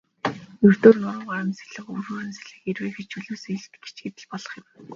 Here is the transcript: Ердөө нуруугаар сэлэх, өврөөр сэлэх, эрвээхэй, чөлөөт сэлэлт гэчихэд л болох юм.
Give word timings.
Ердөө 0.67 0.93
нуруугаар 0.99 1.45
сэлэх, 1.59 1.85
өврөөр 1.95 2.25
сэлэх, 2.37 2.61
эрвээхэй, 2.69 3.05
чөлөөт 3.11 3.41
сэлэлт 3.43 3.73
гэчихэд 3.81 4.15
л 4.21 4.27
болох 4.31 4.51
юм. 4.59 4.65